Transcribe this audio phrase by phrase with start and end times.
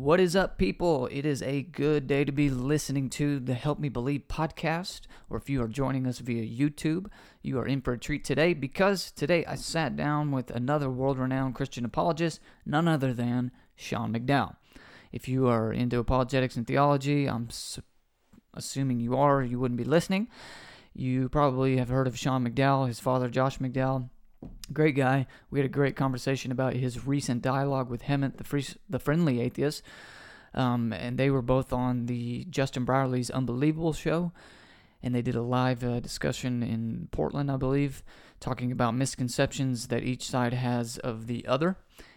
[0.00, 1.08] What is up, people?
[1.10, 5.38] It is a good day to be listening to the Help Me Believe podcast, or
[5.38, 7.08] if you are joining us via YouTube,
[7.42, 11.18] you are in for a treat today because today I sat down with another world
[11.18, 14.54] renowned Christian apologist, none other than Sean McDowell.
[15.10, 17.82] If you are into apologetics and theology, I'm su-
[18.54, 20.28] assuming you are, you wouldn't be listening.
[20.94, 24.10] You probably have heard of Sean McDowell, his father, Josh McDowell.
[24.72, 25.26] Great guy.
[25.50, 29.40] We had a great conversation about his recent dialogue with Hemant, the free, the friendly
[29.40, 29.82] atheist,
[30.54, 34.32] um, and they were both on the Justin Brierley's Unbelievable show,
[35.02, 38.02] and they did a live uh, discussion in Portland, I believe,
[38.40, 41.76] talking about misconceptions that each side has of the other,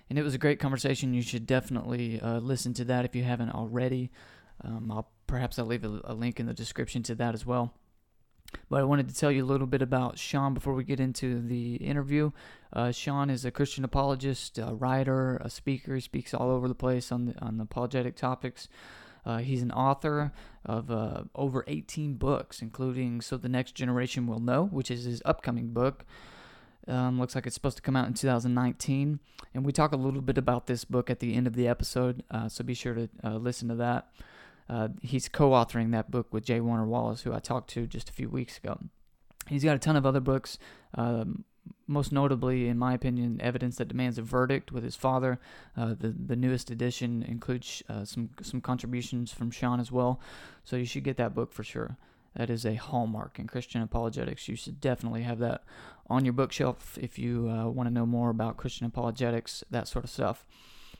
[0.09, 1.13] and it was a great conversation.
[1.13, 4.11] You should definitely uh, listen to that if you haven't already.
[4.63, 7.73] Um, I'll perhaps I'll leave a, a link in the description to that as well.
[8.71, 11.41] But I wanted to tell you a little bit about Sean before we get into
[11.41, 12.31] the interview.
[12.71, 15.93] Uh, Sean is a Christian apologist, a writer, a speaker.
[15.93, 18.69] He speaks all over the place on the, on apologetic topics.
[19.25, 20.31] Uh, he's an author
[20.65, 25.21] of uh, over 18 books, including So the Next Generation Will Know, which is his
[25.25, 26.05] upcoming book.
[26.87, 29.19] Um, looks like it's supposed to come out in 2019.
[29.53, 32.23] And we talk a little bit about this book at the end of the episode,
[32.31, 34.07] uh, so be sure to uh, listen to that.
[34.71, 36.61] Uh, he's co-authoring that book with J.
[36.61, 38.79] Warner Wallace, who I talked to just a few weeks ago.
[39.47, 40.57] He's got a ton of other books,
[40.95, 41.43] um,
[41.87, 45.41] most notably, in my opinion, Evidence That Demands a Verdict with his father.
[45.75, 50.21] Uh, the the newest edition includes uh, some some contributions from Sean as well,
[50.63, 51.97] so you should get that book for sure.
[52.35, 54.47] That is a hallmark in Christian apologetics.
[54.47, 55.65] You should definitely have that
[56.07, 60.05] on your bookshelf if you uh, want to know more about Christian apologetics, that sort
[60.05, 60.45] of stuff.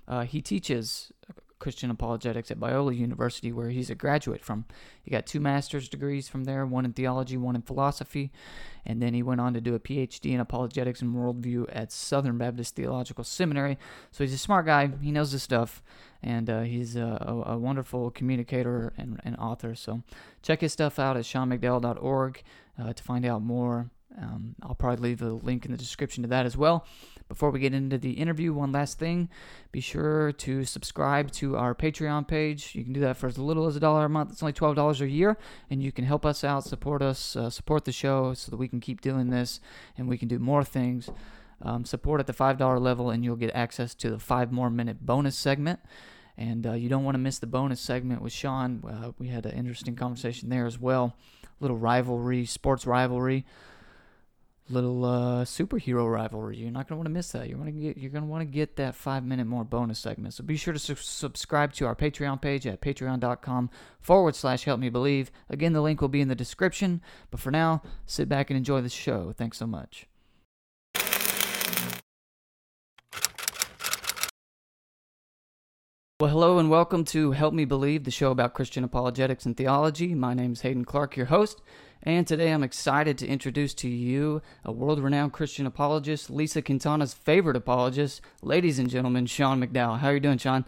[0.08, 1.14] Uh, he teaches
[1.62, 4.66] Christian apologetics at Biola University, where he's a graduate from.
[5.04, 8.32] He got two master's degrees from there, one in theology, one in philosophy,
[8.84, 12.40] and then he went on to do a PhD in apologetics and worldview at Southern
[12.40, 13.78] Baptist Theological Seminary.
[14.12, 14.90] So he's a smart guy.
[15.02, 15.84] He knows his stuff,
[16.24, 19.76] and uh, he's a, a, a, wonderful communicator and, and, author.
[19.76, 20.02] So
[20.42, 22.42] check his stuff out at seanmcdowell.org
[22.82, 23.92] uh, to find out more.
[24.18, 26.86] Um, I'll probably leave a link in the description to that as well.
[27.28, 29.30] Before we get into the interview, one last thing
[29.72, 32.76] be sure to subscribe to our Patreon page.
[32.76, 34.34] You can do that for as little as a dollar a month.
[34.34, 35.38] It's only $12 a year,
[35.70, 38.68] and you can help us out, support us, uh, support the show so that we
[38.68, 39.62] can keep doing this
[39.98, 41.10] and we can do more things.
[41.62, 45.06] Um, support at the $5 level, and you'll get access to the five more minute
[45.06, 45.80] bonus segment.
[46.38, 48.84] And uh, you don't want to miss the bonus segment with Sean.
[48.86, 51.16] Uh, we had an interesting conversation there as well.
[51.44, 53.46] A Little rivalry, sports rivalry
[54.72, 56.58] little uh, superhero rivalry.
[56.58, 57.50] You're not gonna want to miss that.
[57.50, 60.34] You're gonna get you're gonna want to get that five minute more bonus segment.
[60.34, 64.80] So be sure to su- subscribe to our Patreon page at patreon.com forward slash help
[64.80, 65.32] me believe.
[65.50, 67.02] Again, the link will be in the description.
[67.30, 69.34] But for now, sit back and enjoy the show.
[69.36, 70.08] Thanks so much.
[76.22, 80.14] Well, hello and welcome to Help Me Believe, the show about Christian apologetics and theology.
[80.14, 81.64] My name is Hayden Clark, your host.
[82.04, 87.14] And today I'm excited to introduce to you a world renowned Christian apologist, Lisa Quintana's
[87.14, 90.00] favorite apologist, ladies and gentlemen, Sean McDowell.
[90.00, 90.66] How are you doing, Sean?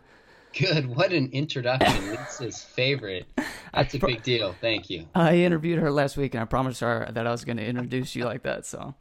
[0.55, 0.85] Good.
[0.95, 2.11] What an introduction.
[2.11, 3.25] Lisa's favorite.
[3.73, 4.53] That's a big deal.
[4.61, 5.07] Thank you.
[5.15, 8.15] I interviewed her last week and I promised her that I was going to introduce
[8.15, 8.67] you like that.
[8.67, 8.93] So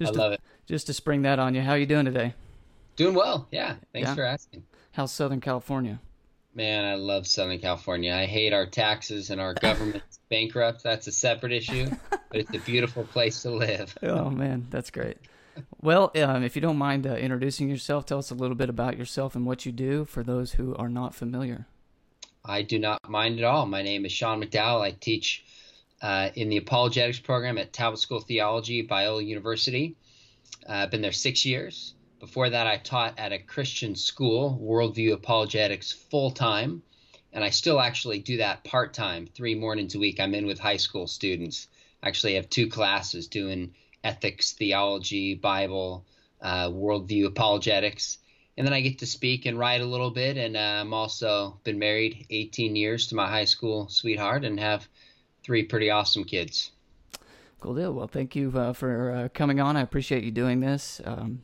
[0.00, 0.40] just I love to, it.
[0.66, 1.60] Just to spring that on you.
[1.60, 2.34] How are you doing today?
[2.96, 3.46] Doing well.
[3.52, 3.76] Yeah.
[3.92, 4.14] Thanks yeah.
[4.16, 4.64] for asking.
[4.90, 6.00] How's Southern California?
[6.54, 8.12] Man, I love Southern California.
[8.12, 10.82] I hate our taxes and our government's bankrupt.
[10.82, 13.96] That's a separate issue, but it's a beautiful place to live.
[14.02, 15.18] oh man, that's great.
[15.80, 18.96] Well, um, if you don't mind uh, introducing yourself, tell us a little bit about
[18.96, 21.66] yourself and what you do for those who are not familiar.
[22.44, 23.66] I do not mind at all.
[23.66, 24.80] My name is Sean McDowell.
[24.80, 25.44] I teach
[26.00, 29.96] uh, in the apologetics program at Talbot School of Theology, Biola University.
[30.68, 31.94] Uh, I've been there six years.
[32.20, 36.82] Before that, I taught at a Christian school, Worldview Apologetics, full time.
[37.32, 40.18] And I still actually do that part time, three mornings a week.
[40.18, 41.68] I'm in with high school students.
[42.02, 46.04] I actually have two classes doing ethics, theology, Bible,
[46.40, 48.18] uh, worldview apologetics.
[48.56, 50.36] And then I get to speak and write a little bit.
[50.36, 54.88] And uh, I'm also been married 18 years to my high school sweetheart and have
[55.44, 56.72] three pretty awesome kids.
[57.60, 57.92] Cool deal.
[57.92, 59.76] Well, thank you uh, for uh, coming on.
[59.76, 61.00] I appreciate you doing this.
[61.04, 61.42] Um,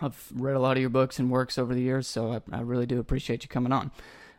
[0.00, 2.60] I've read a lot of your books and works over the years, so I, I
[2.60, 3.90] really do appreciate you coming on.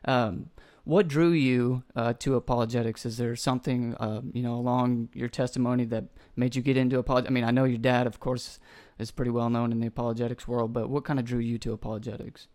[0.06, 0.50] Um,
[0.86, 3.06] what drew you uh, to apologetics?
[3.06, 7.32] Is there something uh, you know along your testimony that made you get into apologetics?
[7.32, 8.60] I mean, I know your dad, of course,
[8.98, 11.74] is pretty well known in the apologetics world, but what kind of drew you to
[11.74, 12.48] apologetics?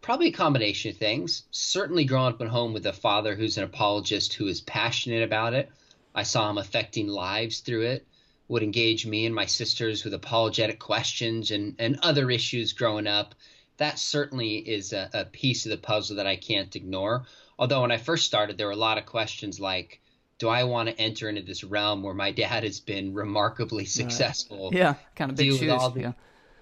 [0.00, 1.44] Probably a combination of things.
[1.50, 5.54] Certainly, growing up at home with a father who's an apologist who is passionate about
[5.54, 5.70] it,
[6.14, 8.06] I saw him affecting lives through it
[8.48, 13.34] would engage me and my sisters with apologetic questions and, and other issues growing up
[13.82, 17.24] that certainly is a, a piece of the puzzle that I can't ignore.
[17.58, 20.00] Although when I first started, there were a lot of questions like,
[20.38, 24.70] do I want to enter into this realm where my dad has been remarkably successful?
[24.70, 24.78] Right.
[24.78, 25.60] Yeah, kind of big shoes.
[25.60, 26.12] the, yeah.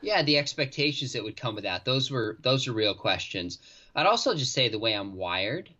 [0.02, 1.84] yeah, the expectations that would come with that.
[1.84, 3.58] Those were those are real questions.
[3.94, 5.70] I'd also just say the way I'm wired,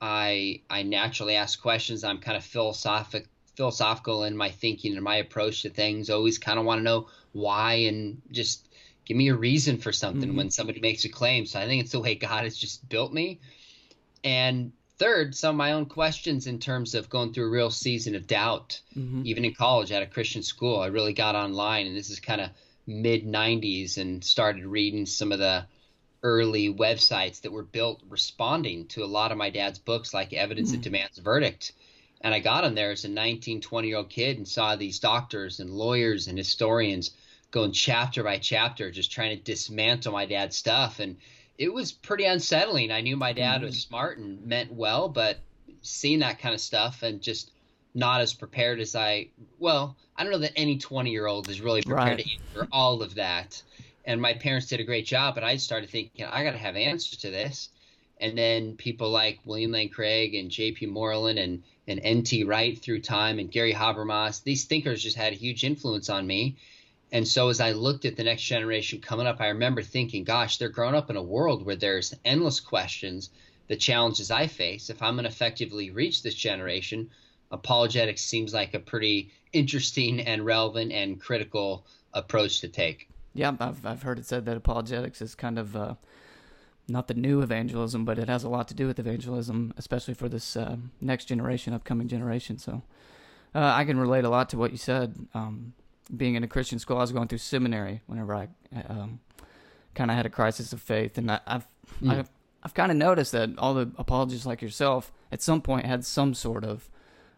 [0.00, 2.04] I I naturally ask questions.
[2.04, 3.26] I'm kind of philosophic
[3.58, 6.08] philosophical in my thinking and my approach to things.
[6.08, 8.68] Always kind of want to know why and just
[9.04, 10.36] give me a reason for something Mhm.
[10.36, 11.44] when somebody makes a claim.
[11.44, 13.40] So I think it's the way God has just built me.
[14.22, 18.14] And third, some of my own questions in terms of going through a real season
[18.14, 18.80] of doubt.
[18.96, 19.26] Mhm.
[19.26, 22.40] Even in college at a Christian school, I really got online, and this is kind
[22.40, 22.50] of
[22.86, 25.66] mid 90s, and started reading some of the
[26.22, 30.70] early websites that were built responding to a lot of my dad's books, like Evidence
[30.70, 31.72] That Demands Verdict.
[32.20, 34.98] And I got on there as a 19, 20 year old kid and saw these
[34.98, 37.12] doctors and lawyers and historians
[37.50, 41.00] going chapter by chapter, just trying to dismantle my dad's stuff.
[41.00, 41.16] And
[41.56, 42.90] it was pretty unsettling.
[42.90, 43.66] I knew my dad mm-hmm.
[43.66, 45.38] was smart and meant well, but
[45.82, 47.52] seeing that kind of stuff and just
[47.94, 49.28] not as prepared as I,
[49.58, 52.18] well, I don't know that any 20 year old is really prepared Right.
[52.18, 53.62] to answer all of that.
[54.04, 56.76] And my parents did a great job, but I started thinking, I got to have
[56.76, 57.68] answers to this.
[58.20, 60.86] And then people like William Lane Craig and J.P.
[60.86, 62.44] Moreland and, and N.T.
[62.44, 66.56] Wright through time and Gary Habermas, these thinkers just had a huge influence on me.
[67.10, 70.58] And so as I looked at the next generation coming up, I remember thinking, gosh,
[70.58, 73.30] they're growing up in a world where there's endless questions,
[73.66, 74.90] the challenges I face.
[74.90, 77.08] If I'm going to effectively reach this generation,
[77.50, 83.08] apologetics seems like a pretty interesting and relevant and critical approach to take.
[83.34, 85.94] Yeah, I've I've heard it said that apologetics is kind of uh,
[86.88, 90.28] not the new evangelism, but it has a lot to do with evangelism, especially for
[90.28, 92.58] this uh, next generation, upcoming generation.
[92.58, 92.82] So
[93.54, 95.14] uh, I can relate a lot to what you said.
[95.34, 95.74] Um,
[96.16, 98.48] being in a Christian school, I was going through seminary whenever I
[98.88, 99.20] um,
[99.94, 101.66] kind of had a crisis of faith, and I, I've
[102.02, 102.18] Mm.
[102.18, 102.30] I've,
[102.62, 106.34] I've kind of noticed that all the apologists like yourself at some point had some
[106.34, 106.88] sort of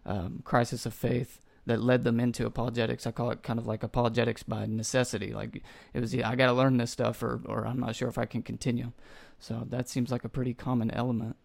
[0.07, 3.07] um, crisis of faith that led them into apologetics.
[3.07, 5.33] I call it kind of like apologetics by necessity.
[5.33, 5.63] Like
[5.93, 8.25] it was, I got to learn this stuff, or or I'm not sure if I
[8.25, 8.93] can continue.
[9.39, 11.37] So that seems like a pretty common element.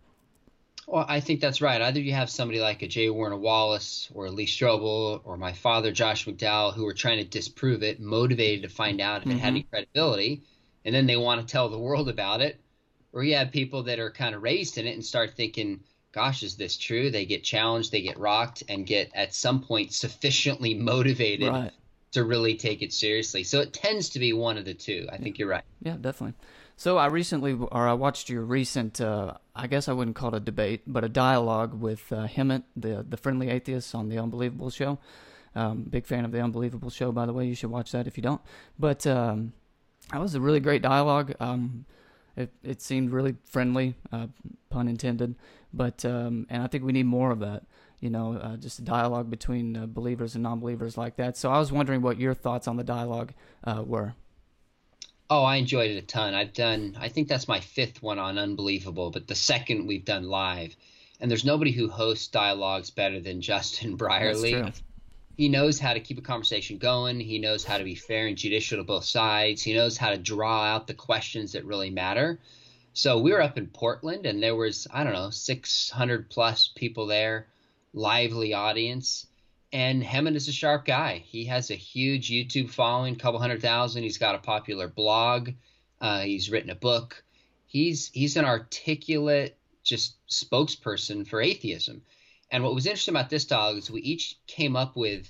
[0.87, 1.81] Well, I think that's right.
[1.81, 3.09] Either you have somebody like a J.
[3.09, 7.23] Warner Wallace or a Lee Strobel or my father, Josh McDowell, who are trying to
[7.23, 9.69] disprove it, motivated to find out if it had any mm-hmm.
[9.69, 10.43] credibility,
[10.83, 12.59] and then they want to tell the world about it.
[13.13, 15.79] Or you have people that are kind of raised in it and start thinking,
[16.15, 17.11] gosh, is this true?
[17.11, 21.71] They get challenged, they get rocked, and get at some point sufficiently motivated Right.
[22.13, 23.43] to really take it seriously.
[23.43, 25.07] So it tends to be one of the two.
[25.11, 25.63] I think you're right.
[25.83, 26.35] Yeah, definitely.
[26.77, 30.37] So I recently, or I watched your recent, uh, I guess I wouldn't call it
[30.37, 34.69] a debate, but a dialogue with uh, Hemant, the the friendly atheist on the Unbelievable
[34.69, 34.97] show.
[35.53, 37.45] Um, big fan of the Unbelievable show, by the way.
[37.45, 38.41] You should watch that if you don't.
[38.79, 39.53] But um,
[40.11, 41.33] that was a really great dialogue.
[41.39, 41.85] Um,
[42.35, 44.27] it it seemed really friendly, uh,
[44.69, 45.35] pun intended.
[45.75, 47.63] But um, and I think we need more of that.
[47.99, 51.37] You know, uh, just a dialogue between uh, believers and non-believers like that.
[51.37, 53.33] So I was wondering what your thoughts on the dialogue
[53.63, 54.13] uh, were.
[55.29, 56.35] Oh, I enjoyed it a ton.
[56.35, 60.29] I've done, I think that's my fifth one on Unbelievable, but the second we've done
[60.29, 60.75] live.
[61.19, 64.71] And there's nobody who hosts dialogues better than Justin Brierley.
[65.35, 67.19] He knows how to keep a conversation going.
[67.19, 69.63] He knows how to be fair and judicial to both sides.
[69.63, 72.39] He knows how to draw out the questions that really matter.
[72.97, 77.07] So we were up in Portland, and there was, I don't know, 600 plus people
[77.07, 77.49] there,
[77.93, 79.27] lively audience.
[79.73, 81.17] And Hemant is a sharp guy.
[81.17, 84.03] He has a huge YouTube following, couple hundred thousand.
[84.03, 85.49] He's got a popular blog.
[85.99, 87.21] Uh, he's written a book.
[87.67, 92.01] He's he's an articulate, just spokesperson for atheism.
[92.49, 95.29] And what was interesting about this dialogue is we each came up with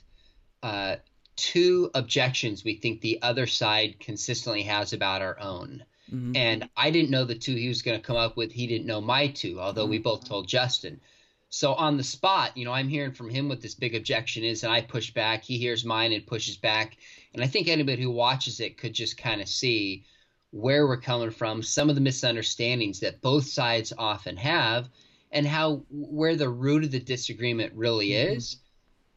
[0.62, 0.98] uh,
[1.36, 5.84] two objections we think the other side consistently has about our own.
[6.12, 6.36] Mhm.
[6.36, 8.52] And I didn't know the two he was going to come up with.
[8.52, 11.02] He didn't know my two, although we both told Justin.
[11.50, 14.64] So on the spot, you know, I'm hearing from him what this big objection is,
[14.64, 15.44] and I push back.
[15.44, 16.98] He hears mine and pushes back.
[17.34, 20.06] And I think anybody who watches it could just kind of see
[20.52, 24.90] where we're coming from, some of the misunderstandings that both sides often have,
[25.32, 28.58] and how where the root of the disagreement really is.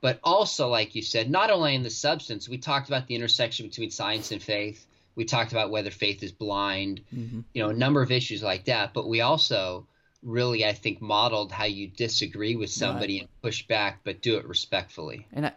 [0.00, 3.68] But also, like you said, not only in the substance, we talked about the intersection
[3.68, 4.88] between science and faith.
[5.18, 7.44] We talked about whether faith is blind, Mhm.
[7.52, 8.94] you know, a number of issues like that.
[8.94, 9.87] But we also
[10.22, 14.46] really, I think, modeled how you disagree with somebody and push back, but do it
[14.46, 15.26] respectfully.
[15.32, 15.52] And I,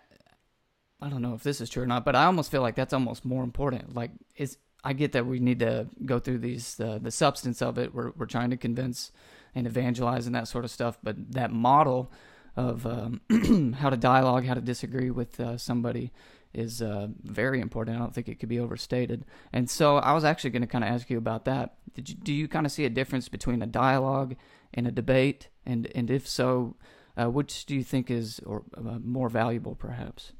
[0.99, 2.93] I don't know if this is true or not, but I almost feel like that's
[2.93, 3.95] almost more important.
[3.95, 7.77] Like, is I get that we need to go through these uh, the substance of
[7.77, 7.93] it.
[7.93, 9.11] We're we're trying to convince
[9.53, 12.11] and evangelize and that sort of stuff, but that model
[12.55, 13.21] of um,
[13.79, 16.11] how to dialogue, how to disagree with uh, somebody
[16.53, 17.95] is uh, very important.
[17.95, 19.25] I don't think it could be overstated.
[19.53, 21.75] And so I was actually going to kind of ask you about that.
[21.93, 24.35] Did you, do you kind of see a difference between a dialogue
[24.73, 25.49] and a debate?
[25.65, 26.75] And and if so,
[27.17, 30.31] uh, which do you think is or uh, more valuable, perhaps?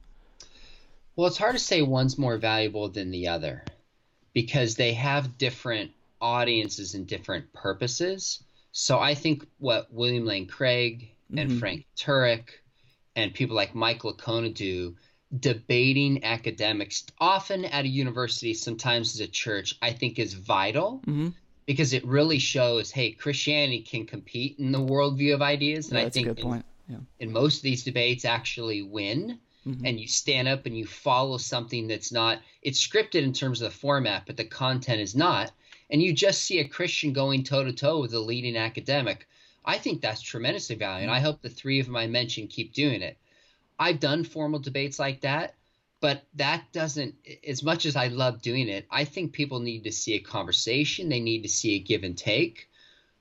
[1.16, 3.64] Well, it's hard to say one's more valuable than the other
[4.34, 5.92] because they have different
[6.22, 8.44] audiences and different purposes.
[8.72, 11.60] So I think what William Lane Craig and mm-hmm.
[11.60, 12.50] Frank Turek
[13.16, 14.96] and people like Mike Licona do
[15.40, 21.30] debating academics, often at a university, sometimes as a church, I think is vital mm-hmm.
[21.66, 26.06] because it really shows, hey, Christianity can compete in the worldview of ideas, and yeah,
[26.06, 26.98] I think in, yeah.
[27.20, 29.40] in, most of these debates actually win.
[29.68, 29.86] Mm-hmm.
[29.86, 33.72] And you stand up and you follow something that's not, it's scripted in terms of
[33.72, 35.52] the format, but the content is not.
[35.92, 39.28] And you just see a Christian going toe to toe with a leading academic.
[39.64, 41.04] I think that's tremendously valuable.
[41.04, 41.26] And I mm-hmm.
[41.26, 43.20] hope the three of them I mentioned keep doing it.
[43.82, 45.56] I've done formal debates like that,
[46.02, 47.16] but that doesn't,
[47.48, 51.10] as much as I love doing it, I think people need to see a conversation.
[51.10, 52.70] They need to see a give and take.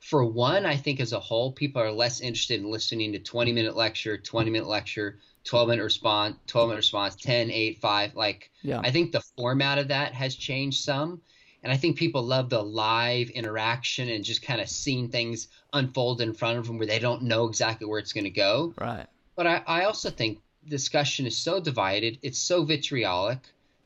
[0.00, 3.52] For one, I think as a whole, people are less interested in listening to 20
[3.52, 8.14] minute lecture, 20 minute lecture, 12 minute response, 12 minute response, 10, 8, 5.
[8.14, 8.80] Like, yeah.
[8.84, 11.22] I think the format of that has changed some.
[11.62, 16.20] And I think people love the live interaction and just kind of seeing things unfold
[16.20, 18.74] in front of them where they don't know exactly where it's going to go.
[18.78, 19.06] Right.
[19.36, 20.38] But I, I also think
[20.70, 23.38] discussion is so divided, it's so vitriolic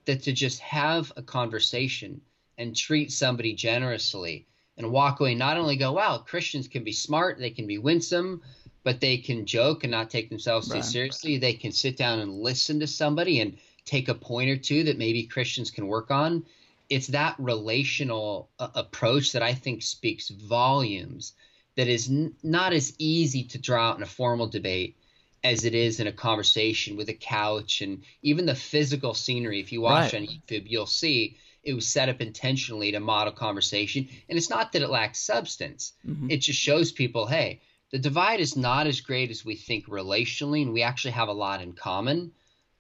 [0.04, 2.20] that to just have a conversation
[2.58, 7.38] and treat somebody generously and walk away, not only go, wow, Christians can be smart,
[7.38, 8.42] they can be winsome,
[8.82, 10.76] but they can joke and not take themselves right.
[10.76, 11.38] too seriously.
[11.38, 14.98] They can sit down and listen to somebody and take a point or two that
[14.98, 16.44] maybe Christians can work on.
[16.90, 21.32] It's that relational uh, approach that I think speaks volumes
[21.76, 24.96] that is n- not as easy to draw out in a formal debate
[25.44, 29.60] as it is in a conversation with a couch and even the physical scenery.
[29.60, 30.22] If you watch right.
[30.22, 34.08] on YouTube, you'll see it was set up intentionally to model conversation.
[34.28, 36.30] And it's not that it lacks substance, mm-hmm.
[36.30, 37.60] it just shows people hey,
[37.90, 41.32] the divide is not as great as we think relationally, and we actually have a
[41.32, 42.32] lot in common.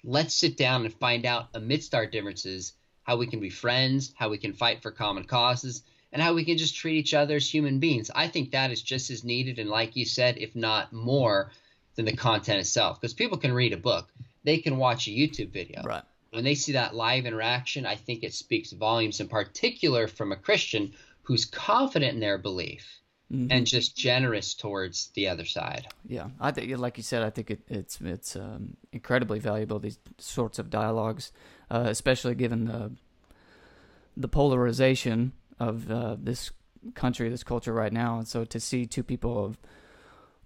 [0.02, 2.72] Let's sit down and find out amidst our differences
[3.04, 6.44] how we can be friends, how we can fight for common causes, and how we
[6.44, 8.10] can just treat each other as human beings.
[8.14, 11.52] I think that is just as needed, and like you said, if not more,
[11.94, 13.00] than the content itself.
[13.00, 14.08] Because people can read a book,
[14.44, 15.82] they can watch a YouTube video.
[15.82, 16.02] Right.
[16.30, 20.36] When they see that live interaction, I think it speaks volumes, in particular from a
[20.36, 23.00] Christian who's confident in their belief.
[23.32, 23.50] Mm-hmm.
[23.50, 25.88] and just generous towards the other side.
[26.06, 29.98] Yeah, I think, like you said, I think it, it's it's um, incredibly valuable these
[30.18, 31.32] sorts of dialogues,
[31.70, 32.92] uh, especially given the
[34.14, 36.50] the polarization of uh, this
[36.94, 39.58] country, this culture right now, and so to see two people of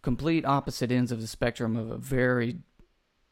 [0.08, 2.56] complete opposite ends of the spectrum of a very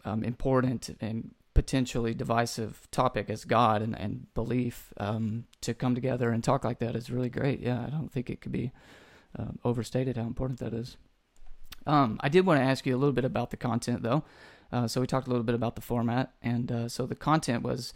[0.04, 6.28] um, important and potentially divisive topic as God and, and belief um, to come together
[6.28, 7.60] and talk like that is really great.
[7.60, 8.72] Yeah, I don't think it could be
[9.38, 10.98] uh, overstated how important that is.
[11.86, 14.22] Um, I did want to ask you a little bit about the content, though.
[14.70, 17.62] Uh, so we talked a little bit about the format, and uh, so the content
[17.62, 17.94] was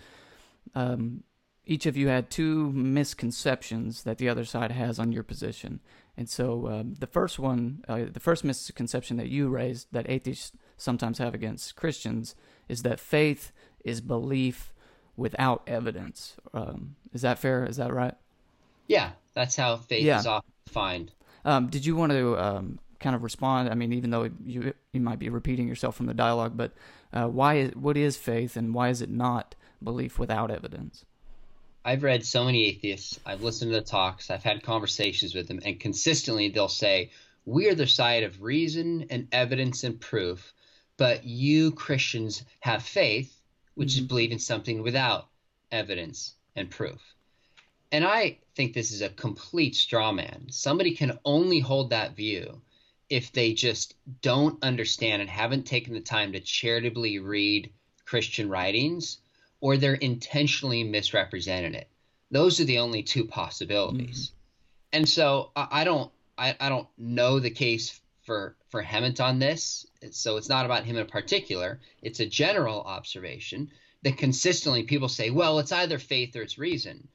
[0.75, 1.23] um,
[1.67, 5.81] each of you had two misconceptions that the other side has on your position.
[6.17, 10.53] And so um, the first one, uh, the first misconception that you raised that atheists
[10.77, 12.35] sometimes have against Christians
[12.69, 13.53] is that faith
[13.85, 14.73] is belief
[15.17, 16.37] without evidence.
[16.53, 17.65] Um, is that fair?
[17.65, 18.15] Is that right?
[18.87, 20.19] Yeah, that's how faith yeah.
[20.19, 21.13] is often defined.
[21.45, 23.69] Um, did you want to um, kind of respond?
[23.71, 26.73] I mean, even though you you might be repeating yourself from the dialogue, but
[27.13, 27.55] uh, why?
[27.55, 31.05] Is, what is faith, and why is it not belief without evidence?
[31.83, 33.19] I've read so many atheists.
[33.25, 34.31] I've listened to the talks.
[34.31, 37.11] I've had conversations with them, and consistently they'll say,
[37.47, 40.53] "We are the side of reason and evidence and proof,
[40.99, 43.35] but you Christians have faith,
[43.75, 44.03] which mm-hmm.
[44.03, 45.31] is believing something without
[45.73, 47.01] evidence and proof."
[47.91, 50.49] And I think this is a complete straw man.
[50.51, 52.61] Somebody can only hold that view
[53.09, 57.73] if they just don't understand and haven't taken the time to charitably read
[58.05, 59.19] Christian writings
[59.61, 61.89] or they're intentionally misrepresenting it.
[62.31, 64.29] Those are the only two possibilities.
[64.29, 64.97] Mm-hmm.
[64.99, 69.87] And so I, don't I, I don't know the case for for Hemant on this.
[70.11, 71.81] So it's not about him in particular.
[72.03, 73.71] It's a general observation
[74.03, 77.09] that consistently people say, well, it's either faith or it's reason.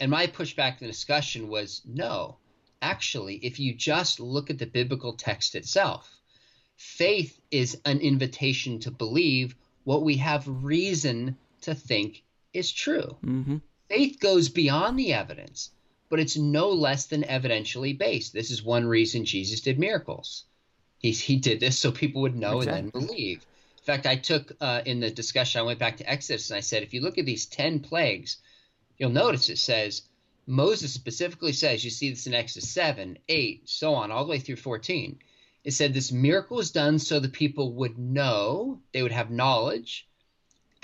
[0.00, 2.38] And my pushback to the discussion was no.
[2.80, 6.10] Actually, if you just look at the biblical text itself,
[6.76, 13.16] faith is an invitation to believe what we have reason to think is true.
[13.24, 13.56] Mm-hmm.
[13.88, 15.70] Faith goes beyond the evidence,
[16.08, 18.32] but it's no less than evidentially based.
[18.32, 20.44] This is one reason Jesus did miracles.
[20.98, 22.78] He, he did this so people would know exactly.
[22.78, 23.46] and then believe.
[23.78, 26.60] In fact, I took uh, in the discussion, I went back to Exodus and I
[26.60, 28.38] said, if you look at these 10 plagues,
[28.96, 30.02] you'll notice it says,
[30.46, 34.38] Moses specifically says, you see this in Exodus 7, 8, so on, all the way
[34.38, 35.18] through 14.
[35.64, 40.06] It said this miracle was done so the people would know, they would have knowledge.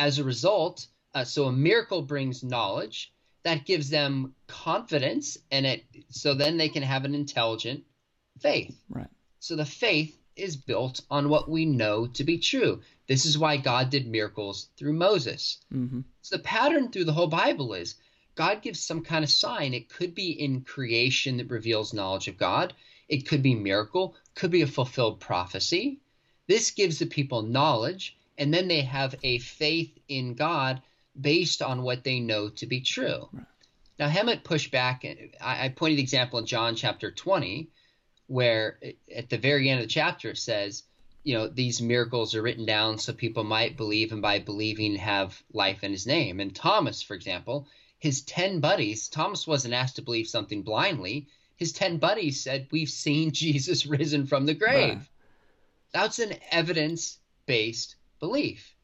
[0.00, 5.84] As a result, uh, so a miracle brings knowledge that gives them confidence, and it
[6.08, 7.84] so then they can have an intelligent
[8.38, 8.74] faith.
[8.88, 9.10] Right.
[9.40, 12.80] So the faith is built on what we know to be true.
[13.08, 15.58] This is why God did miracles through Moses.
[15.72, 16.00] Mm-hmm.
[16.22, 17.96] So the pattern through the whole Bible is
[18.34, 19.74] God gives some kind of sign.
[19.74, 22.72] It could be in creation that reveals knowledge of God.
[23.08, 26.00] It could be miracle, could be a fulfilled prophecy.
[26.46, 30.80] This gives the people knowledge, and then they have a faith in God
[31.20, 33.28] based on what they know to be true.
[33.32, 33.44] Right.
[33.98, 35.04] Now, Hemant pushed back.
[35.40, 37.68] I, I pointed the example in John chapter 20,
[38.28, 38.80] where
[39.14, 40.84] at the very end of the chapter it says,
[41.22, 45.42] you know, these miracles are written down so people might believe, and by believing have
[45.52, 46.40] life in his name.
[46.40, 47.68] And Thomas, for example,
[47.98, 51.26] his 10 buddies, Thomas wasn't asked to believe something blindly.
[51.56, 54.96] His 10 buddies said, We've seen Jesus risen from the grave.
[54.96, 55.06] Right.
[55.92, 58.74] That's an evidence based belief.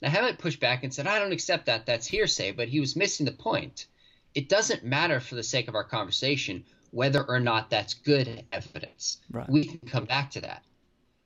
[0.00, 1.86] Now, Hemant pushed back and said, I don't accept that.
[1.86, 3.86] That's hearsay, but he was missing the point.
[4.34, 9.18] It doesn't matter for the sake of our conversation whether or not that's good evidence.
[9.30, 9.48] Right.
[9.48, 10.62] We can come back to that.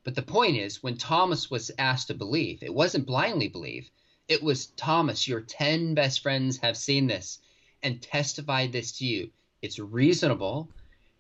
[0.02, 3.90] But the point is, when Thomas was asked to believe, it wasn't blindly believe.
[4.28, 7.40] It was Thomas, your 10 best friends have seen this
[7.82, 9.30] and testified this to you.
[9.60, 10.70] It's reasonable.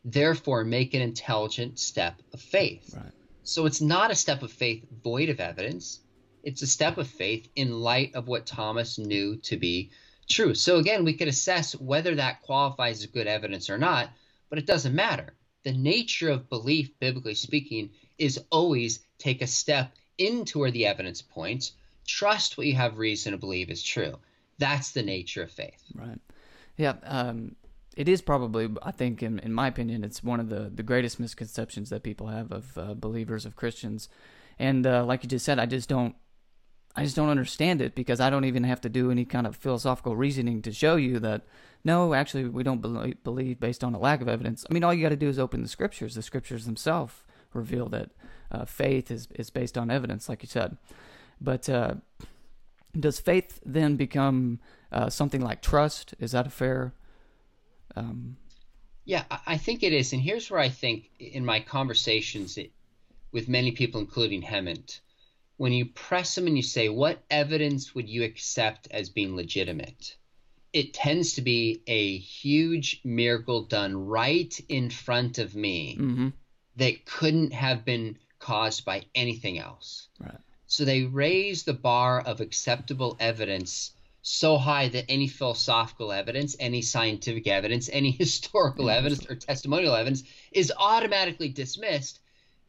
[0.04, 2.94] Therefore, make an intelligent step of faith.
[2.96, 3.12] Right.
[3.42, 6.00] So it's not a step of faith void of evidence.
[6.48, 9.90] It's a step of faith in light of what Thomas knew to be
[10.30, 10.54] true.
[10.54, 14.08] So again, we could assess whether that qualifies as good evidence or not,
[14.48, 15.34] but it doesn't matter.
[15.64, 21.20] The nature of belief, biblically speaking, is always take a step into where the evidence
[21.20, 21.72] points,
[22.06, 24.14] trust what you have reason to believe is true.
[24.56, 25.84] That's the nature of faith.
[25.94, 26.18] Right.
[26.78, 26.94] Yeah.
[27.04, 27.56] Um,
[27.94, 31.20] it is probably, I think, in, in my opinion, it's one of the, the greatest
[31.20, 34.08] misconceptions that people have of uh, believers, of Christians.
[34.58, 36.14] And uh, like you just said, I just don't,
[36.98, 39.54] I just don't understand it because I don't even have to do any kind of
[39.56, 41.42] philosophical reasoning to show you that
[41.84, 42.80] no, actually, we don't
[43.22, 44.66] believe, based on a lack of evidence.
[44.68, 46.16] I mean, all you got to do is open the scriptures.
[46.16, 47.14] The scriptures themselves
[47.54, 48.10] reveal that
[48.50, 50.76] uh, faith is is based on evidence, like you said.
[51.40, 51.94] But uh,
[52.98, 54.58] does faith then become
[54.90, 56.14] uh, something like trust?
[56.18, 56.92] Is that a fair?
[57.94, 58.36] Um,
[59.04, 60.12] Yeah, I- I think it is.
[60.12, 62.72] And here's where I think in my conversations it,
[63.32, 65.00] with many people, including Hemant,
[65.58, 70.16] when you press them and you say, What evidence would you accept as being legitimate?
[70.72, 76.32] It tends to be a huge miracle done right in front of me mhm,
[76.76, 80.08] that couldn't have been caused by anything else.
[80.20, 80.38] Right.
[80.66, 83.92] So they raise the bar of acceptable evidence
[84.22, 90.22] so high that any philosophical evidence, any scientific evidence, any historical evidence or testimonial evidence
[90.52, 92.20] is automatically dismissed.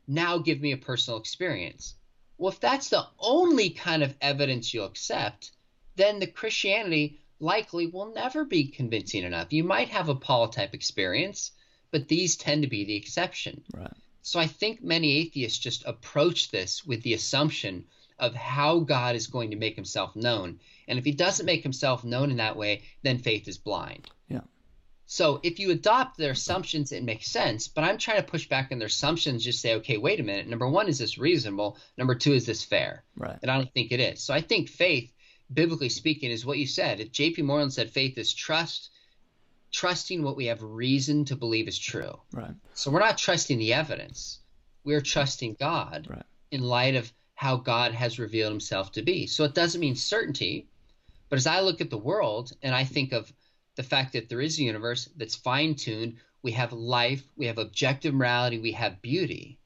[0.07, 1.95] Now give me a personal experience.
[2.39, 5.51] Well, if that's the only kind of evidence you'll accept,
[5.97, 9.51] then the Christianity likely will never be convincing enough.
[9.51, 11.51] You might have a Paul type experience,
[11.91, 13.61] but these tend to be the exception.
[13.73, 13.91] Right.
[14.21, 17.85] So I think many atheists just approach this with the assumption
[18.17, 20.59] of how God is going to make himself known.
[20.87, 24.09] And if he doesn't make himself known in that way, then faith is blind.
[24.29, 24.41] Yeah.
[25.11, 27.67] So if you adopt their assumptions, it makes sense.
[27.67, 30.47] But I'm trying to push back on their assumptions, just say, okay, wait a minute.
[30.47, 31.79] Number one, is this reasonable?
[31.97, 33.03] Number two, is this fair?
[33.17, 33.39] Right.
[33.41, 34.21] And I don't think it is.
[34.21, 35.11] So I think faith,
[35.51, 36.99] biblically speaking, is what you said.
[36.99, 37.41] If J.P.
[37.41, 38.91] Moreland said faith is trust,
[39.71, 42.19] trusting what we have reason to believe is true.
[42.31, 42.53] Right.
[42.75, 44.41] So we're not trusting the evidence.
[44.83, 46.25] We're trusting God Right.
[46.51, 49.25] in light of how God has revealed himself to be.
[49.25, 50.67] So it doesn't mean certainty,
[51.29, 53.33] but as I look at the world and I think of
[53.79, 57.57] the fact that there is a universe that's fine tuned, we have life, we have
[57.57, 59.57] objective morality, we have beauty.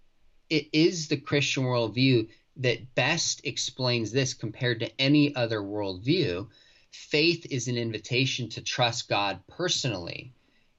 [0.52, 6.47] It is the Christian worldview that best explains this compared to any other worldview.
[6.91, 10.32] Faith is an invitation to trust God personally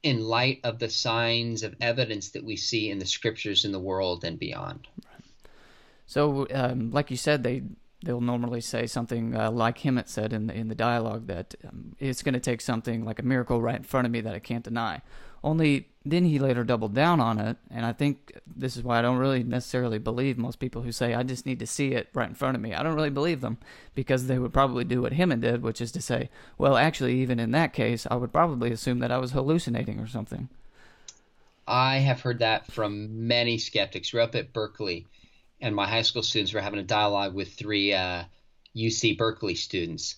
[0.04, 3.80] in light of the signs of evidence that we see in the scriptures in the
[3.80, 4.86] world and beyond.
[6.06, 7.62] So, um, like you said, they
[8.04, 11.96] they'll normally say something uh, like Hemant said in the, in the dialogue that um,
[11.98, 14.38] it's going to take something like a miracle right in front of me that I
[14.38, 15.02] can't deny.
[15.42, 19.02] Only then he later doubled down on it, and I think this is why I
[19.02, 22.28] don't really necessarily believe most people who say I just need to see it right
[22.28, 22.74] in front of me.
[22.74, 23.58] I don't really believe them
[23.94, 27.38] because they would probably do what Hemant did, which is to say, well, actually, even
[27.38, 30.48] in that case, I would probably assume that I was hallucinating or something.
[31.66, 34.12] I have heard that from many skeptics.
[34.12, 35.06] We're up at Berkeley,
[35.60, 38.24] and my high school students were having a dialogue with three uh,
[38.76, 40.16] UC Berkeley students.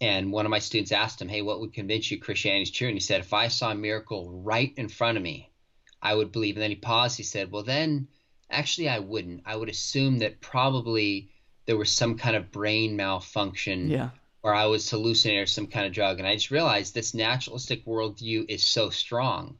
[0.00, 2.88] And one of my students asked him, Hey, what would convince you Christianity is true?
[2.88, 5.50] And he said, If I saw a miracle right in front of me,
[6.02, 6.56] I would believe.
[6.56, 7.16] And then he paused.
[7.16, 8.08] He said, Well, then
[8.50, 9.42] actually, I wouldn't.
[9.46, 11.30] I would assume that probably
[11.64, 14.10] there was some kind of brain malfunction Yeah.
[14.42, 16.18] or I was hallucinating or some kind of drug.
[16.18, 19.56] And I just realized this naturalistic worldview is so strong.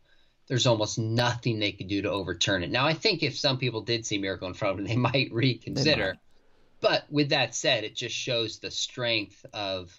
[0.46, 2.70] There's almost nothing they could do to overturn it.
[2.70, 5.32] Now, I think if some people did see miracle in front of them, they might
[5.32, 6.06] reconsider.
[6.06, 6.18] might.
[6.80, 9.98] But with that said, it just shows the strength of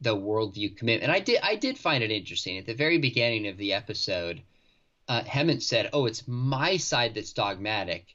[0.00, 1.04] the worldview commitment.
[1.04, 4.42] And I did, I did find it interesting at the very beginning of the episode.
[5.08, 8.14] Uh, Hemant said, "Oh, it's my side that's dogmatic.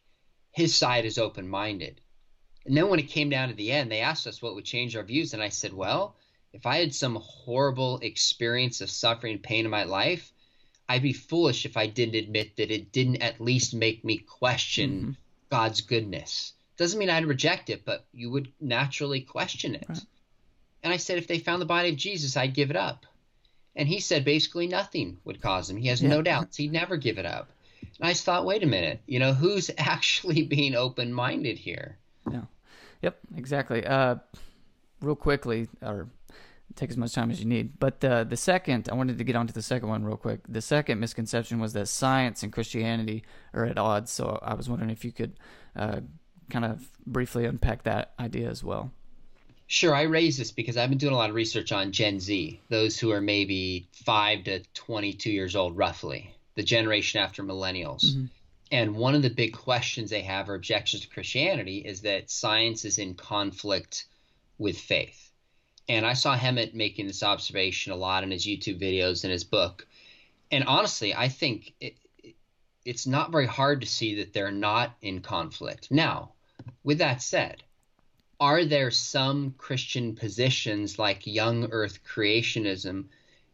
[0.51, 2.01] His side is open-minded."
[2.65, 4.95] And then when it came down to the end, they asked us what would change
[4.95, 6.15] our views, and I said, "Well,
[6.53, 10.31] if I had some horrible experience of suffering and pain in my life,
[10.89, 14.91] I'd be foolish if I didn't admit that it didn't at least make me question
[14.91, 15.11] Mm-hmm.
[15.49, 16.53] God's goodness.
[16.77, 19.99] Doesn't mean I'd reject it, but you would naturally question it." Right.
[20.83, 23.05] And I said, if they found the body of Jesus, I'd give it up.
[23.75, 25.77] And he said basically nothing would cause him.
[25.77, 26.09] He has Yeah.
[26.09, 26.57] no doubts.
[26.57, 27.49] He'd never give it up.
[27.81, 31.97] And I just thought, wait a minute, you know, who's actually being open minded here?
[33.01, 33.85] Yep, exactly.
[33.85, 34.15] Uh,
[35.01, 36.09] real quickly, or
[36.77, 37.79] take as much time as you need.
[37.79, 40.41] But uh, the second, I wanted to get onto the second one real quick.
[40.47, 44.11] The second misconception was that science and Christianity are at odds.
[44.11, 45.39] So I was wondering if you could
[45.75, 46.01] uh,
[46.49, 48.91] kind of briefly unpack that idea as well.
[49.69, 52.61] Sure, I raise this because I've been doing a lot of research on Gen Z,
[52.69, 58.29] those who are maybe 5 to 22 years old, roughly, the generation after millennials.
[58.71, 62.85] And one of the big questions they have or objections to Christianity is that science
[62.85, 64.05] is in conflict
[64.57, 65.26] with faith.
[65.89, 69.43] And I saw Hemant making this observation a lot in his YouTube videos and his
[69.43, 69.87] book.
[70.51, 72.35] And honestly, I think it, it-
[72.85, 75.91] it's not very hard to see that they're not in conflict.
[75.91, 76.31] Now,
[76.83, 77.63] with that said,
[78.39, 83.05] are there some Christian positions like young earth creationism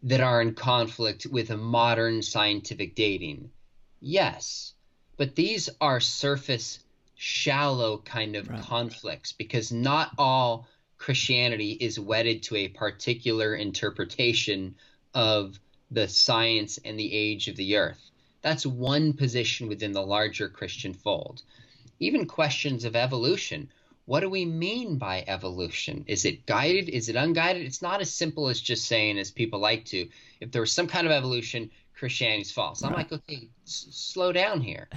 [0.04, 3.50] that are in conflict with a modern scientific dating?
[4.02, 4.74] Yes.
[5.18, 6.80] But these are surface,
[7.16, 8.62] shallow kind of Right.
[8.62, 10.68] conflicts because not all
[11.04, 14.74] Christianity is wedded to a particular interpretation
[15.14, 15.60] of
[15.92, 18.10] the science and the age of the earth.
[18.42, 21.42] That's one position within the larger Christian fold.
[22.00, 23.70] Even questions of evolution.
[24.06, 26.06] What do we mean by evolution?
[26.08, 26.88] Is it guided?
[26.88, 27.64] Is it unguided?
[27.66, 30.08] It's not as simple as just saying, as people like to,
[30.40, 32.82] if there was some kind of evolution, Christianity's false.
[32.82, 33.12] I'm Right.
[33.12, 34.88] like, okay, s- slow down here.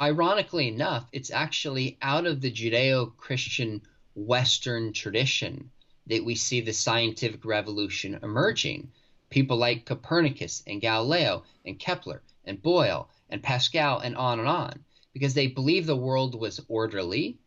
[0.00, 3.82] Ironically enough, it's actually out of the Judeo Christian
[4.14, 5.70] Western tradition
[6.06, 8.92] that we see the scientific revolution emerging.
[9.30, 14.84] People like Copernicus and Galileo and Kepler and Boyle and Pascal and on and on,
[15.12, 17.38] because they believe the world was orderly.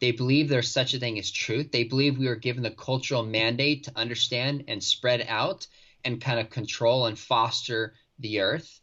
[0.00, 1.72] They believe there's such a thing as truth.
[1.72, 5.66] They believe we were given the cultural mandate to understand and spread out
[6.04, 8.80] and kind of control and foster the earth.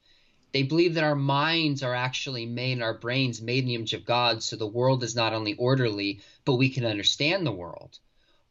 [0.51, 4.03] They believe that our minds are actually made our brains made in the image of
[4.03, 7.99] God, so the world is not only orderly, but we can understand the world.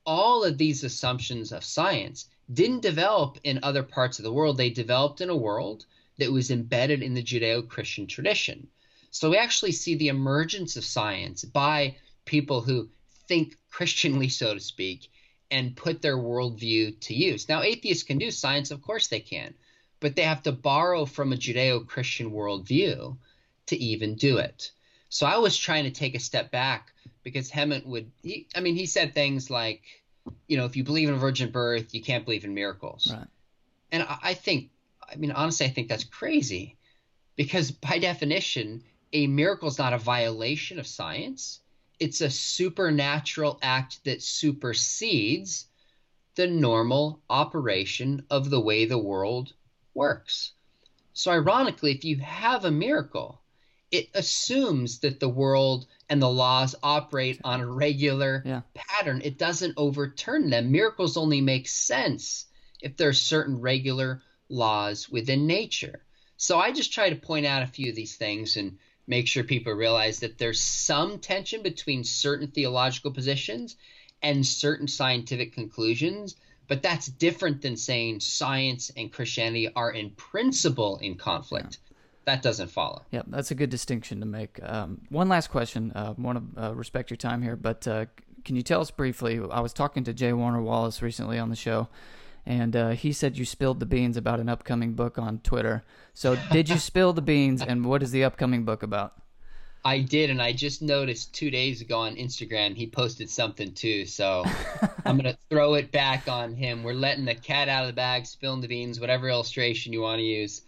[0.07, 4.57] All of these assumptions of science didn't develop in other parts of the world.
[4.57, 5.87] They developed in a world
[6.19, 8.69] that was embedded in the Judeo Christian tradition.
[9.11, 12.89] So we actually see the emergence of science by people who
[13.27, 15.11] think Christianly, so to speak,
[15.51, 17.49] and put their worldview to use.
[17.49, 19.55] Now, atheists can do science, of course they can,
[19.99, 23.17] but they have to borrow from a Judeo Christian worldview
[23.67, 24.71] to even do it.
[25.11, 26.93] So I was trying to take a step back
[27.25, 29.83] because Hemant would, he, I mean, he said things like,
[30.47, 33.13] you know, if you believe in a virgin birth, you can't believe in miracles.
[33.13, 33.27] Right.
[33.91, 34.71] And I, I think,
[35.11, 36.77] I mean, honestly, I think that's crazy
[37.37, 41.61] because by definition, a miracle is not a violation of science.
[41.99, 45.67] It's a supernatural act that supersedes
[46.37, 49.53] the normal operation of the way the world
[49.95, 50.53] works.
[51.13, 53.43] So, ironically, if you have a miracle,
[53.91, 58.63] it assumes that the world and the laws operate on a regular Yeah.
[58.75, 59.21] pattern.
[59.25, 60.71] It doesn't overturn them.
[60.71, 62.47] Miracles only make sense
[62.81, 66.05] if there are certain regular laws within nature.
[66.37, 69.43] So I just try to point out a few of these things and make sure
[69.43, 73.77] people realize that there's some tension between certain theological positions
[74.23, 76.37] and certain scientific conclusions,
[76.69, 81.79] but that's different than saying science and Christianity are in principle in conflict.
[82.31, 83.03] That doesn't follow.
[83.11, 84.61] Yep, that's a good distinction to make.
[84.63, 85.91] Um, one last question.
[85.93, 88.07] Uh, want to uh, respect your time here, but uh,
[88.45, 89.41] can you tell us briefly?
[89.51, 90.33] I was talking to J.
[90.33, 91.89] Warner Wallace recently on the show,
[92.47, 95.83] and uh, he said you spilled the beans about an upcoming book on Twitter.
[96.15, 99.15] So, did you spill the beans, and what is the upcoming book about?
[99.85, 104.07] I did, and I just noticed two days ago on Instagram he posted something too.
[104.07, 104.45] So
[105.05, 106.85] I'm gonna throw it back on him.
[106.85, 110.21] We're letting the cat out of the bag, spilling the beans, whatever illustration you want
[110.21, 110.63] to use.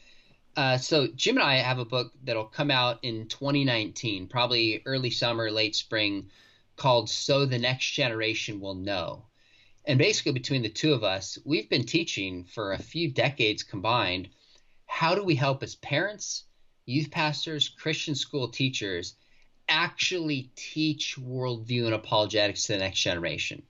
[0.56, 5.10] Uh, so Jim and I have a book that'll come out in 2019, probably early
[5.10, 6.30] summer, late spring,
[6.76, 9.26] called "So the Next Generation Will Know."
[9.84, 14.28] And basically, between the two of us, we've been teaching for a few decades combined.
[14.86, 16.44] How do we help as parents?
[16.84, 19.14] youth pastors, Christian school teachers
[19.68, 23.62] actually teach worldview and apologetics to the next generation.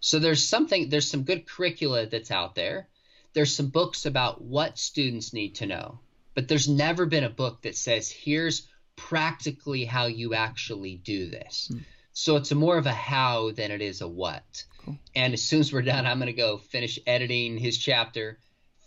[0.00, 2.88] So there's something, there's some good curricula that's out there.
[3.34, 6.00] There's some books about what students need to know,
[6.38, 11.68] but there's never been a book that says, here's practically how you actually do this.
[11.74, 11.80] Mm.
[12.12, 14.62] So it's a more of a how than it is a what.
[14.84, 14.96] Cool.
[15.16, 18.38] And as soon as we're done, I'm going to go finish editing his chapter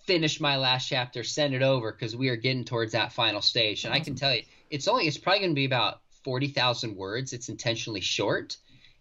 [0.05, 3.83] finish my last chapter, send it over because we are getting towards that final stage.
[3.85, 4.01] And awesome.
[4.01, 7.33] I can tell you, it's only it's probably going to be about forty thousand words.
[7.33, 8.57] It's intentionally short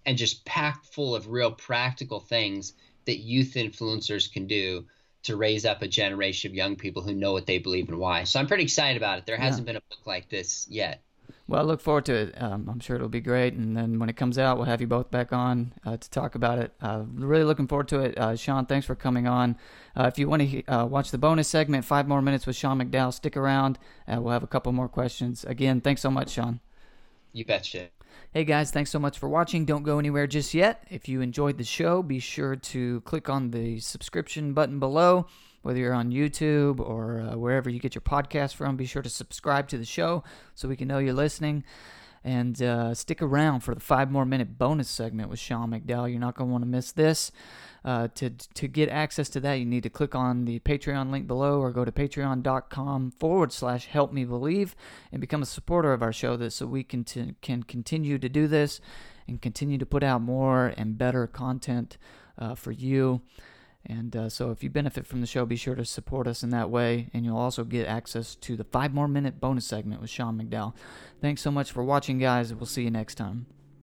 [0.07, 2.75] and just packed full of real practical things
[3.07, 4.87] that youth influencers can do
[5.23, 8.25] to raise up a generation of young people who know what they believe and why.
[8.25, 9.27] So I'm pretty excited about it.
[9.27, 11.03] There hasn't been a book like this yet.
[11.51, 12.41] Well, I look forward to it.
[12.41, 13.55] Um, I'm sure it'll be great.
[13.55, 16.37] And then when it comes out, we'll have you both back on uh, to talk
[16.37, 16.73] about it.
[16.81, 18.17] Uh, really looking forward to it.
[18.17, 19.57] Uh, Sean, thanks for coming on.
[19.97, 22.81] Uh, if you want to uh, watch the bonus segment, five more minutes with Sean
[22.81, 23.81] McDowell, stick around.
[24.07, 25.45] Uh, we'll have a couple more questions.
[25.45, 26.61] Again, thanks so much, Sean.
[27.33, 27.89] You betcha.
[28.33, 29.65] Hey guys, thanks so much for watching.
[29.65, 30.85] Don't go anywhere just yet.
[30.91, 35.27] If you enjoyed the show, be sure to click on the subscription button below
[35.63, 39.11] whether you're on YouTube or uh, wherever you get your podcast from, be sure to
[39.11, 41.65] subscribe to the show so we can know you're listening.
[42.23, 46.11] And uh, stick around for the five more minute bonus segment with Sean McDowell.
[46.11, 47.33] You're not going to want to miss this.
[47.83, 51.27] Uh, to to get access to that, you need to click on the Patreon link
[51.27, 54.77] below or go to patreon.com forward slash help me believe
[55.11, 58.29] and become a supporter of our show this so we can, t- can continue to
[58.29, 58.83] do this
[59.27, 61.97] and continue to put out more and better content
[62.37, 63.23] uh, for you.
[63.87, 66.51] And uh, so, if you benefit from the show, be sure to support us in
[66.51, 67.09] that way.
[67.15, 70.75] And you'll also get access to the five more minute bonus segment with Sean McDowell.
[71.21, 72.55] Thanks so much for watching, guys.
[72.55, 73.47] We'll see you next time.